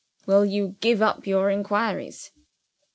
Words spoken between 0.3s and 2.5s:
you give up your inquiries?"